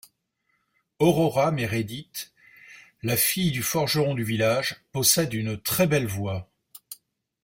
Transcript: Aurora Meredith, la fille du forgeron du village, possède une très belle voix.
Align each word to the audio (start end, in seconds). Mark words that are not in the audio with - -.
Aurora 0.97 1.51
Meredith, 1.51 2.33
la 3.03 3.15
fille 3.15 3.51
du 3.51 3.61
forgeron 3.61 4.15
du 4.15 4.23
village, 4.23 4.81
possède 4.91 5.31
une 5.35 5.61
très 5.61 5.85
belle 5.85 6.07
voix. 6.07 6.49